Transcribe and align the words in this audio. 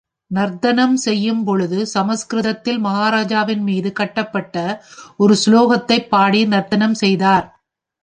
நர்த்தனம் 0.31 0.97
செய்யும் 0.97 1.43
பொழுது, 1.43 1.85
சம்ஸ்கிருதத்தில் 1.85 2.83
மஹாராஜாவின் 2.83 3.61
மீது 3.61 3.93
கட்டப்பட்ட 3.93 4.83
ஒரு 5.17 5.37
சுலோகத்தைப் 5.45 6.09
பாடி 6.09 6.45
நர்த்தனம் 6.45 6.93
செய்தார். 6.93 7.47